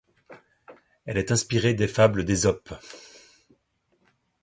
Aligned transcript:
Elle 1.05 1.19
est 1.19 1.29
inspirée 1.31 1.75
des 1.75 1.87
Fables 1.87 2.25
d'Ésope. 2.25 2.71